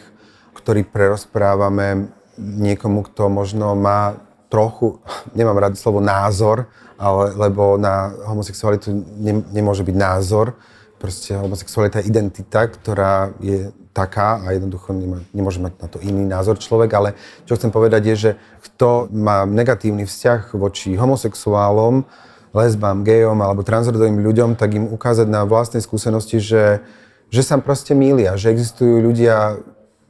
ktorý 0.54 0.86
prerozprávame 0.86 2.08
niekomu, 2.38 3.04
kto 3.10 3.28
možno 3.28 3.74
má 3.76 4.16
trochu, 4.48 5.00
nemám 5.38 5.58
rád 5.60 5.74
slovo 5.76 6.00
názor, 6.00 6.70
ale, 7.02 7.34
lebo 7.34 7.74
na 7.74 8.14
homosexualitu 8.30 8.94
ne, 9.18 9.42
nemôže 9.50 9.82
byť 9.82 9.96
názor. 9.98 10.54
Proste 11.02 11.34
homosexualita 11.34 11.98
je 11.98 12.06
identita, 12.06 12.70
ktorá 12.70 13.34
je 13.42 13.74
taká 13.90 14.38
a 14.40 14.54
jednoducho 14.54 14.94
nemá, 14.94 15.18
nemôže 15.34 15.58
mať 15.58 15.72
na 15.82 15.88
to 15.90 15.98
iný 15.98 16.24
názor 16.24 16.56
človek, 16.56 16.90
ale 16.94 17.08
čo 17.44 17.58
chcem 17.58 17.74
povedať 17.74 18.14
je, 18.14 18.14
že 18.16 18.30
kto 18.64 19.10
má 19.10 19.44
negatívny 19.44 20.06
vzťah 20.06 20.54
voči 20.56 20.94
homosexuálom, 20.96 22.06
lesbám, 22.54 23.04
gejom 23.04 23.36
alebo 23.42 23.66
transrodovým 23.66 24.22
ľuďom, 24.22 24.56
tak 24.56 24.78
im 24.78 24.88
ukázať 24.88 25.28
na 25.28 25.44
vlastnej 25.44 25.84
skúsenosti, 25.84 26.40
že, 26.40 26.80
že 27.28 27.42
sa 27.44 27.60
proste 27.60 27.92
mília, 27.92 28.38
že 28.38 28.52
existujú 28.52 29.00
ľudia, 29.04 29.60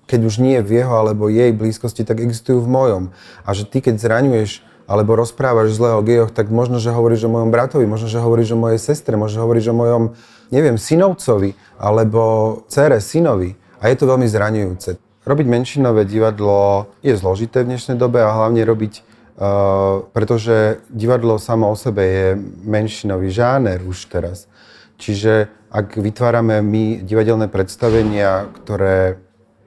keď 0.07 0.21
už 0.29 0.35
nie 0.39 0.59
v 0.63 0.83
jeho 0.83 0.93
alebo 0.93 1.31
jej 1.31 1.51
blízkosti, 1.51 2.07
tak 2.07 2.23
existujú 2.23 2.63
v 2.63 2.69
mojom. 2.71 3.03
A 3.47 3.51
že 3.55 3.67
ty, 3.67 3.83
keď 3.83 3.99
zraňuješ 3.99 4.63
alebo 4.87 5.17
rozprávaš 5.17 5.77
zle 5.79 5.95
o 5.95 6.03
gejoch, 6.03 6.35
tak 6.35 6.51
možno, 6.51 6.83
že 6.83 6.93
hovoríš 6.95 7.27
o 7.27 7.33
mojom 7.33 7.51
bratovi, 7.55 7.87
možno, 7.87 8.11
že 8.11 8.23
hovoríš 8.23 8.55
o 8.55 8.61
mojej 8.61 8.81
sestre, 8.83 9.15
možno, 9.17 9.47
hovoríš 9.47 9.71
o 9.71 9.77
mojom, 9.77 10.03
neviem, 10.51 10.77
synovcovi, 10.77 11.55
alebo 11.79 12.63
cere, 12.67 12.99
synovi. 12.99 13.55
A 13.83 13.91
je 13.91 13.97
to 13.99 14.07
veľmi 14.07 14.27
zraňujúce. 14.27 14.99
Robiť 15.23 15.47
menšinové 15.47 16.03
divadlo 16.03 16.91
je 16.99 17.15
zložité 17.15 17.63
v 17.63 17.75
dnešnej 17.75 17.95
dobe 17.95 18.23
a 18.23 18.35
hlavne 18.35 18.67
robiť, 18.67 18.95
uh, 18.99 20.03
pretože 20.11 20.83
divadlo 20.91 21.39
samo 21.39 21.71
o 21.71 21.77
sebe 21.79 22.03
je 22.03 22.27
menšinový 22.67 23.31
žáner 23.31 23.83
už 23.87 24.11
teraz. 24.11 24.51
Čiže 24.99 25.51
ak 25.71 25.99
vytvárame 25.99 26.63
my 26.63 27.07
divadelné 27.07 27.47
predstavenia, 27.47 28.51
ktoré 28.63 29.19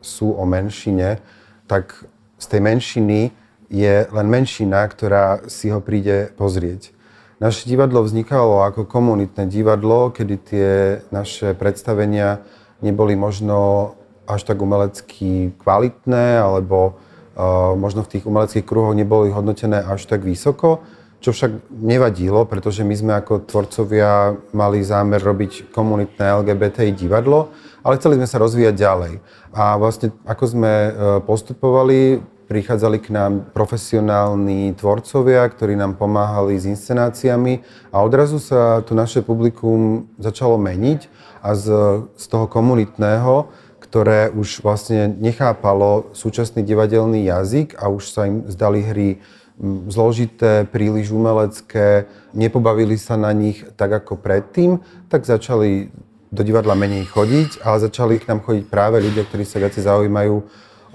sú 0.03 0.36
o 0.36 0.43
menšine, 0.43 1.19
tak 1.65 2.07
z 2.38 2.45
tej 2.45 2.62
menšiny 2.62 3.19
je 3.69 4.05
len 4.10 4.27
menšina, 4.29 4.86
ktorá 4.86 5.45
si 5.50 5.74
ho 5.74 5.81
príde 5.81 6.34
pozrieť. 6.38 6.95
Naše 7.36 7.67
divadlo 7.67 8.00
vznikalo 8.00 8.63
ako 8.63 8.88
komunitné 8.88 9.51
divadlo, 9.51 10.07
kedy 10.07 10.36
tie 10.39 10.69
naše 11.12 11.51
predstavenia 11.51 12.39
neboli 12.79 13.19
možno 13.19 13.91
až 14.24 14.48
tak 14.48 14.63
umelecky 14.63 15.51
kvalitné, 15.60 16.39
alebo 16.39 16.95
uh, 16.95 17.75
možno 17.75 18.07
v 18.07 18.17
tých 18.17 18.24
umeleckých 18.24 18.63
kruhoch 18.63 18.95
neboli 18.95 19.36
hodnotené 19.36 19.84
až 19.84 20.07
tak 20.07 20.24
vysoko, 20.24 20.81
čo 21.19 21.36
však 21.36 21.75
nevadilo, 21.75 22.48
pretože 22.48 22.88
my 22.88 22.95
sme 22.95 23.13
ako 23.19 23.43
tvorcovia 23.50 24.39
mali 24.55 24.79
zámer 24.86 25.19
robiť 25.19 25.75
komunitné 25.75 26.22
LGBTI 26.22 26.95
divadlo, 26.95 27.51
ale 27.84 28.00
chceli 28.00 28.15
sme 28.15 28.31
sa 28.31 28.39
rozvíjať 28.39 28.75
ďalej. 28.79 29.13
A 29.51 29.75
vlastne 29.75 30.15
ako 30.24 30.43
sme 30.48 30.72
uh, 30.72 30.91
postupovali, 31.19 32.24
prichádzali 32.45 32.97
k 33.01 33.09
nám 33.09 33.49
profesionálni 33.51 34.73
tvorcovia, 34.77 35.45
ktorí 35.49 35.73
nám 35.73 35.97
pomáhali 35.97 36.57
s 36.57 36.69
inscenáciami 36.69 37.65
a 37.89 38.01
odrazu 38.05 38.37
sa 38.37 38.85
to 38.85 38.93
naše 38.93 39.25
publikum 39.25 40.09
začalo 40.21 40.61
meniť 40.61 41.09
a 41.41 41.57
z, 41.57 41.65
z 42.13 42.25
toho 42.29 42.45
komunitného, 42.45 43.49
ktoré 43.81 44.33
už 44.33 44.65
vlastne 44.65 45.09
nechápalo 45.09 46.13
súčasný 46.13 46.65
divadelný 46.65 47.25
jazyk 47.25 47.77
a 47.77 47.89
už 47.89 48.03
sa 48.09 48.25
im 48.29 48.45
zdali 48.49 48.81
hry 48.81 49.09
zložité, 49.87 50.67
príliš 50.67 51.15
umelecké, 51.15 52.11
nepobavili 52.35 52.99
sa 52.99 53.15
na 53.15 53.31
nich 53.31 53.63
tak 53.79 54.03
ako 54.03 54.19
predtým, 54.19 54.83
tak 55.07 55.23
začali 55.23 55.95
do 56.27 56.43
divadla 56.43 56.75
menej 56.75 57.07
chodiť, 57.07 57.63
ale 57.63 57.77
začali 57.79 58.19
k 58.19 58.27
nám 58.27 58.43
chodiť 58.43 58.65
práve 58.67 58.99
ľudia, 58.99 59.23
ktorí 59.23 59.47
sa 59.47 59.63
viacej 59.63 59.87
zaujímajú 59.87 60.43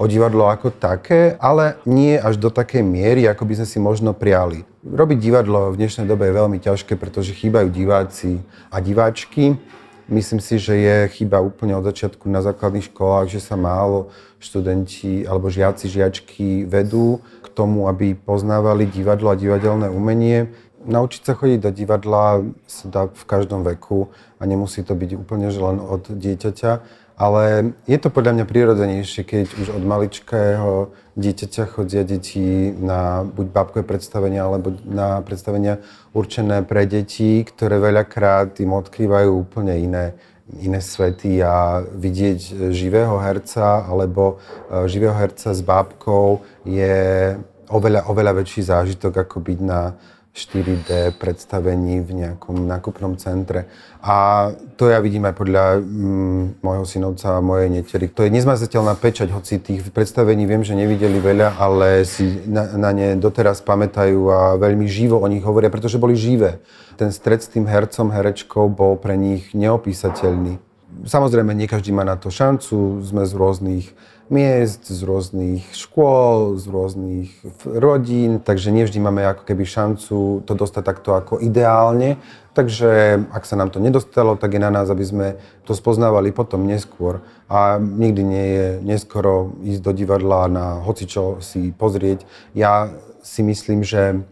o 0.00 0.08
divadlo 0.08 0.48
ako 0.48 0.72
také, 0.72 1.36
ale 1.36 1.76
nie 1.84 2.16
až 2.16 2.40
do 2.40 2.48
takej 2.48 2.80
miery, 2.80 3.28
ako 3.28 3.44
by 3.44 3.60
sme 3.60 3.68
si 3.68 3.76
možno 3.76 4.16
priali. 4.16 4.64
Robiť 4.80 5.20
divadlo 5.20 5.68
v 5.68 5.84
dnešnej 5.84 6.08
dobe 6.08 6.24
je 6.24 6.38
veľmi 6.40 6.56
ťažké, 6.56 6.96
pretože 6.96 7.36
chýbajú 7.36 7.68
diváci 7.68 8.40
a 8.72 8.80
diváčky. 8.80 9.60
Myslím 10.08 10.40
si, 10.40 10.56
že 10.56 10.72
je 10.80 10.96
chyba 11.20 11.44
úplne 11.44 11.76
od 11.76 11.84
začiatku 11.84 12.32
na 12.32 12.40
základných 12.40 12.88
školách, 12.88 13.28
že 13.28 13.44
sa 13.44 13.60
málo 13.60 14.08
študenti 14.40 15.28
alebo 15.28 15.52
žiaci, 15.52 15.84
žiačky 15.92 16.64
vedú 16.64 17.20
k 17.44 17.52
tomu, 17.52 17.84
aby 17.84 18.16
poznávali 18.16 18.88
divadlo 18.88 19.28
a 19.28 19.36
divadelné 19.36 19.92
umenie. 19.92 20.48
Naučiť 20.80 21.28
sa 21.28 21.36
chodiť 21.36 21.60
do 21.60 21.70
divadla 21.76 22.40
sa 22.64 22.84
dá 22.88 23.02
v 23.04 23.24
každom 23.28 23.60
veku 23.68 24.08
a 24.40 24.48
nemusí 24.48 24.80
to 24.80 24.96
byť 24.96 25.10
úplne 25.20 25.52
že 25.52 25.60
len 25.60 25.76
od 25.76 26.08
dieťaťa 26.08 27.04
ale 27.20 27.76
je 27.84 27.98
to 28.00 28.08
podľa 28.08 28.32
mňa 28.40 28.44
prirodzenejšie, 28.48 29.28
keď 29.28 29.46
už 29.60 29.76
od 29.76 29.84
maličkého 29.84 30.88
dieťaťa 31.20 31.64
chodia 31.68 32.00
deti 32.00 32.72
na 32.72 33.28
buď 33.28 33.46
babkové 33.52 33.84
predstavenia, 33.84 34.48
alebo 34.48 34.72
na 34.88 35.20
predstavenia 35.20 35.84
určené 36.16 36.64
pre 36.64 36.88
deti, 36.88 37.44
ktoré 37.44 37.76
veľakrát 37.76 38.56
im 38.64 38.72
odkrývajú 38.72 39.36
úplne 39.36 39.76
iné, 39.76 40.16
iné 40.64 40.80
svety 40.80 41.44
a 41.44 41.84
vidieť 41.84 42.72
živého 42.72 43.20
herca 43.20 43.84
alebo 43.84 44.40
e, 44.72 44.88
živého 44.88 45.12
herca 45.12 45.52
s 45.52 45.60
bábkou 45.60 46.40
je 46.64 47.36
oveľa, 47.68 48.08
oveľa 48.08 48.40
väčší 48.40 48.64
zážitok, 48.64 49.28
ako 49.28 49.44
byť 49.44 49.58
na 49.60 49.92
4D 50.30 51.18
predstavení 51.18 51.98
v 52.06 52.22
nejakom 52.22 52.62
nákupnom 52.62 53.18
centre. 53.18 53.66
A 53.98 54.48
to 54.78 54.86
ja 54.86 55.02
vidím 55.02 55.26
aj 55.26 55.34
podľa 55.34 55.82
mm, 55.82 56.62
môjho 56.62 56.86
synovca 56.86 57.34
a 57.34 57.42
mojej 57.42 57.66
netery. 57.66 58.06
To 58.14 58.22
je 58.22 58.30
nezmazateľná 58.30 58.94
pečať, 58.94 59.34
hoci 59.34 59.58
tých 59.58 59.90
predstavení 59.90 60.46
viem, 60.46 60.62
že 60.62 60.78
nevideli 60.78 61.18
veľa, 61.18 61.58
ale 61.58 62.06
si 62.06 62.46
na, 62.46 62.78
na 62.78 62.94
ne 62.94 63.18
doteraz 63.18 63.58
pamätajú 63.66 64.20
a 64.30 64.40
veľmi 64.54 64.86
živo 64.86 65.18
o 65.18 65.26
nich 65.26 65.42
hovoria, 65.42 65.68
pretože 65.68 65.98
boli 65.98 66.14
živé. 66.14 66.62
Ten 66.94 67.10
stred 67.10 67.42
s 67.42 67.50
tým 67.50 67.66
hercom, 67.66 68.14
herečkou 68.14 68.70
bol 68.70 68.94
pre 68.94 69.18
nich 69.18 69.50
neopísateľný. 69.50 70.62
Samozrejme, 71.10 71.54
nie 71.58 71.70
každý 71.70 71.90
má 71.90 72.06
na 72.06 72.14
to 72.14 72.30
šancu, 72.30 73.02
sme 73.02 73.26
z 73.26 73.32
rôznych 73.34 73.86
miest, 74.30 74.86
z 74.86 75.00
rôznych 75.02 75.74
škôl, 75.74 76.54
z 76.54 76.64
rôznych 76.70 77.30
rodín, 77.66 78.38
takže 78.38 78.70
nevždy 78.70 79.02
máme 79.02 79.26
ako 79.26 79.42
keby 79.42 79.66
šancu 79.66 80.46
to 80.46 80.52
dostať 80.54 80.82
takto 80.86 81.18
ako 81.18 81.42
ideálne. 81.42 82.16
Takže 82.54 83.20
ak 83.30 83.42
sa 83.46 83.58
nám 83.58 83.74
to 83.74 83.82
nedostalo, 83.82 84.38
tak 84.38 84.54
je 84.54 84.62
na 84.62 84.70
nás, 84.70 84.86
aby 84.86 85.02
sme 85.02 85.26
to 85.66 85.74
spoznávali 85.74 86.30
potom 86.30 86.66
neskôr. 86.66 87.22
A 87.50 87.82
nikdy 87.82 88.22
nie 88.22 88.46
je 88.54 88.66
neskoro 88.86 89.54
ísť 89.66 89.82
do 89.82 89.92
divadla 89.94 90.46
na 90.46 90.66
hocičo 90.78 91.42
si 91.42 91.74
pozrieť. 91.74 92.22
Ja 92.54 92.90
si 93.22 93.42
myslím, 93.42 93.82
že 93.82 94.22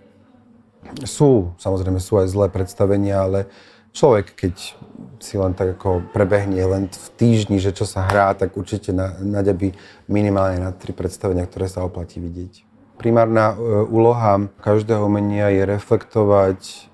sú, 1.04 1.52
samozrejme 1.58 1.98
sú 1.98 2.22
aj 2.22 2.32
zlé 2.32 2.46
predstavenia, 2.48 3.26
ale 3.26 3.50
človek, 3.92 4.34
keď 4.34 4.78
si 5.18 5.38
len 5.38 5.54
tak 5.54 5.78
ako 5.78 6.02
prebehne 6.14 6.58
len 6.58 6.90
v 6.90 7.08
týždni, 7.18 7.58
že 7.62 7.74
čo 7.74 7.86
sa 7.86 8.06
hrá, 8.06 8.34
tak 8.34 8.54
určite 8.54 8.90
nájde 8.94 9.54
by 9.54 9.68
minimálne 10.10 10.58
na 10.62 10.70
tri 10.74 10.94
predstavenia, 10.94 11.46
ktoré 11.46 11.66
sa 11.70 11.86
oplatí 11.86 12.18
vidieť. 12.18 12.66
Primárna 12.98 13.54
e, 13.54 13.56
úloha 13.86 14.50
každého 14.58 15.06
umenia 15.06 15.54
je 15.54 15.62
reflektovať 15.66 16.90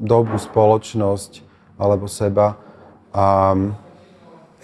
dobu, 0.00 0.40
spoločnosť 0.40 1.44
alebo 1.76 2.08
seba. 2.08 2.56
A 3.12 3.52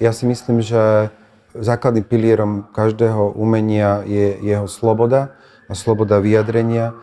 ja 0.01 0.13
si 0.17 0.25
myslím, 0.25 0.65
že 0.65 1.13
základným 1.53 2.09
pilierom 2.09 2.53
každého 2.73 3.37
umenia 3.37 4.01
je 4.09 4.41
jeho 4.41 4.65
sloboda 4.65 5.37
a 5.69 5.77
sloboda 5.77 6.25
vyjadrenia 6.25 6.97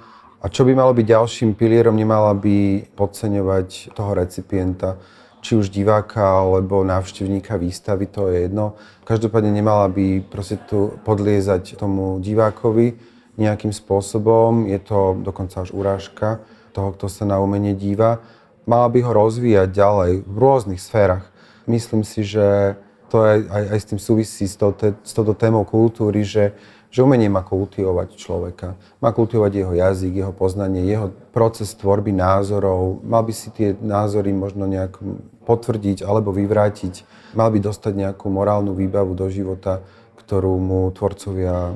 a 0.46 0.50
čo 0.50 0.62
by 0.62 0.78
malo 0.78 0.94
byť 0.94 1.06
ďalším 1.10 1.58
pilierom, 1.58 1.98
nemala 1.98 2.38
by 2.38 2.86
podceňovať 2.94 3.98
toho 3.98 4.12
recipienta, 4.14 5.02
či 5.46 5.54
už 5.54 5.70
diváka 5.70 6.42
alebo 6.42 6.82
návštevníka 6.82 7.54
výstavy, 7.62 8.10
to 8.10 8.34
je 8.34 8.50
jedno. 8.50 8.74
Každopádne 9.06 9.54
nemala 9.54 9.86
by 9.86 10.26
proste 10.26 10.58
tu 10.66 10.98
podliezať 11.06 11.78
tomu 11.78 12.18
divákovi 12.18 12.98
nejakým 13.38 13.70
spôsobom, 13.70 14.66
je 14.66 14.82
to 14.82 15.22
dokonca 15.22 15.62
až 15.62 15.70
urážka 15.70 16.42
toho, 16.74 16.98
kto 16.98 17.06
sa 17.06 17.30
na 17.30 17.38
umenie 17.38 17.78
díva. 17.78 18.26
Mala 18.66 18.90
by 18.90 19.06
ho 19.06 19.12
rozvíjať 19.14 19.70
ďalej 19.70 20.12
v 20.26 20.38
rôznych 20.42 20.82
sférach. 20.82 21.30
Myslím 21.70 22.02
si, 22.02 22.26
že 22.26 22.74
to 23.14 23.22
aj, 23.22 23.46
aj, 23.46 23.64
aj 23.70 23.80
s 23.80 23.86
tým 23.86 24.00
súvisí 24.02 24.46
s, 24.50 24.58
s 25.06 25.12
touto 25.14 25.34
témou 25.38 25.62
kultúry, 25.62 26.26
že 26.26 26.58
že 26.96 27.04
umenie 27.04 27.28
má 27.28 27.44
kultivovať 27.44 28.16
človeka. 28.16 28.80
Má 29.04 29.12
kultivovať 29.12 29.52
jeho 29.52 29.74
jazyk, 29.76 30.24
jeho 30.24 30.32
poznanie, 30.32 30.88
jeho 30.88 31.12
proces 31.36 31.76
tvorby 31.76 32.16
názorov. 32.16 33.04
Mal 33.04 33.20
by 33.20 33.36
si 33.36 33.52
tie 33.52 33.76
názory 33.76 34.32
možno 34.32 34.64
nejak 34.64 34.96
potvrdiť 35.44 36.08
alebo 36.08 36.32
vyvrátiť. 36.32 37.04
Mal 37.36 37.52
by 37.52 37.60
dostať 37.60 38.00
nejakú 38.00 38.32
morálnu 38.32 38.72
výbavu 38.72 39.12
do 39.12 39.28
života, 39.28 39.84
ktorú 40.24 40.56
mu 40.56 40.88
tvorcovia 40.96 41.76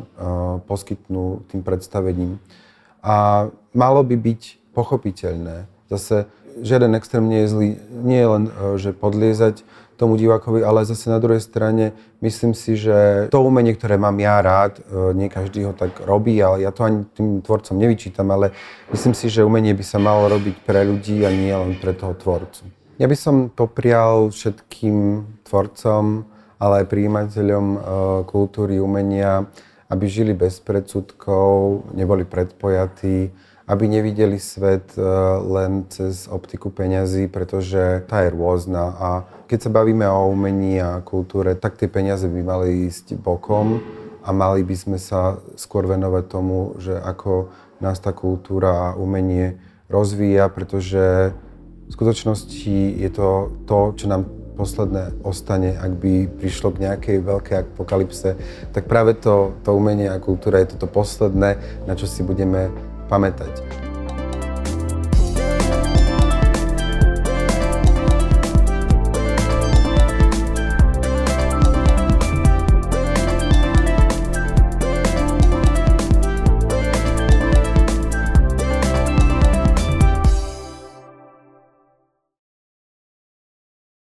poskytnú 0.64 1.44
tým 1.52 1.68
predstavením. 1.68 2.40
A 3.04 3.52
malo 3.76 4.08
by 4.08 4.16
byť 4.16 4.72
pochopiteľné. 4.72 5.68
Zase 5.92 6.32
žiaden 6.64 6.96
extrém 6.96 7.28
nie 7.28 7.44
je 7.44 7.52
zlý. 7.52 7.70
Nie 7.92 8.20
je 8.24 8.30
len, 8.40 8.44
uh, 8.48 8.80
že 8.80 8.96
podliezať 8.96 9.68
tomu 10.00 10.16
divákovi, 10.16 10.64
ale 10.64 10.88
zase 10.88 11.12
na 11.12 11.20
druhej 11.20 11.44
strane 11.44 11.92
myslím 12.24 12.56
si, 12.56 12.80
že 12.80 13.28
to 13.28 13.44
umenie, 13.44 13.76
ktoré 13.76 14.00
mám 14.00 14.16
ja 14.24 14.40
rád, 14.40 14.80
e, 14.80 15.12
nie 15.12 15.28
každý 15.28 15.68
ho 15.68 15.76
tak 15.76 16.00
robí, 16.00 16.40
ale 16.40 16.64
ja 16.64 16.72
to 16.72 16.88
ani 16.88 17.04
tým 17.12 17.44
tvorcom 17.44 17.76
nevyčítam, 17.76 18.32
ale 18.32 18.56
myslím 18.96 19.12
si, 19.12 19.28
že 19.28 19.44
umenie 19.44 19.76
by 19.76 19.84
sa 19.84 20.00
malo 20.00 20.32
robiť 20.32 20.64
pre 20.64 20.88
ľudí 20.88 21.28
a 21.28 21.30
nie 21.36 21.52
len 21.52 21.76
pre 21.76 21.92
toho 21.92 22.16
tvorcu. 22.16 22.64
Ja 22.96 23.12
by 23.12 23.16
som 23.20 23.36
poprial 23.52 24.32
všetkým 24.32 25.28
tvorcom, 25.44 26.24
ale 26.56 26.84
aj 26.84 26.86
príjimateľom 26.88 27.66
e, 27.76 27.80
kultúry, 28.24 28.80
umenia, 28.80 29.52
aby 29.92 30.06
žili 30.08 30.32
bez 30.32 30.64
predsudkov, 30.64 31.84
neboli 31.92 32.24
predpojatí, 32.24 33.36
aby 33.68 33.84
nevideli 33.86 34.40
svet 34.40 34.96
e, 34.96 35.04
len 35.44 35.92
cez 35.92 36.32
optiku 36.32 36.72
peňazí, 36.72 37.28
pretože 37.28 38.04
tá 38.08 38.24
je 38.24 38.32
rôzna 38.32 38.96
a 38.96 39.10
keď 39.50 39.60
sa 39.66 39.74
bavíme 39.74 40.06
o 40.06 40.30
umení 40.30 40.78
a 40.78 41.02
kultúre, 41.02 41.58
tak 41.58 41.82
tie 41.82 41.90
peniaze 41.90 42.30
by 42.30 42.42
mali 42.46 42.86
ísť 42.86 43.18
bokom 43.18 43.82
a 44.22 44.30
mali 44.30 44.62
by 44.62 44.76
sme 44.78 44.98
sa 45.02 45.42
skôr 45.58 45.90
venovať 45.90 46.24
tomu, 46.30 46.78
že 46.78 46.94
ako 46.94 47.50
nás 47.82 47.98
tá 47.98 48.14
kultúra 48.14 48.94
a 48.94 48.96
umenie 48.96 49.58
rozvíja, 49.90 50.54
pretože 50.54 51.34
v 51.90 51.92
skutočnosti 51.92 53.02
je 53.02 53.10
to 53.10 53.58
to, 53.66 53.98
čo 53.98 54.06
nám 54.06 54.30
posledné 54.54 55.26
ostane, 55.26 55.74
ak 55.74 55.98
by 55.98 56.30
prišlo 56.30 56.76
k 56.76 56.86
nejakej 56.86 57.18
veľkej 57.26 57.56
apokalypse, 57.74 58.38
tak 58.70 58.86
práve 58.86 59.18
to, 59.18 59.58
to 59.66 59.74
umenie 59.74 60.12
a 60.12 60.22
kultúra 60.22 60.62
je 60.62 60.78
toto 60.78 60.86
posledné, 60.86 61.58
na 61.90 61.94
čo 61.98 62.06
si 62.06 62.22
budeme 62.22 62.70
pamätať. 63.10 63.79